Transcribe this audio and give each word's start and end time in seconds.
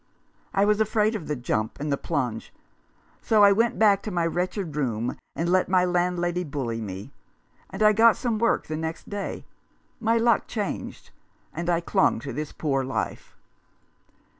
I 0.51 0.65
was 0.65 0.81
afraid 0.81 1.13
of 1.13 1.27
the 1.27 1.35
jump, 1.35 1.79
and 1.79 1.91
the 1.91 1.95
plunge, 1.95 2.51
so 3.21 3.43
I 3.43 3.51
went 3.51 3.77
back 3.77 4.01
to 4.01 4.09
my 4.09 4.25
wretched 4.25 4.75
room, 4.75 5.15
and 5.35 5.47
let 5.47 5.69
my 5.69 5.85
landlady 5.85 6.43
bully 6.43 6.81
me, 6.81 7.13
and 7.69 7.83
I 7.83 7.93
got 7.93 8.17
some 8.17 8.39
work 8.39 8.65
the 8.65 8.75
next 8.77 9.09
day. 9.11 9.45
My 9.99 10.17
luck 10.17 10.47
changed, 10.47 11.11
and 11.53 11.69
I 11.69 11.81
clung 11.81 12.19
to 12.21 12.33
this 12.33 12.51
poor 12.51 12.83
life." 12.83 13.37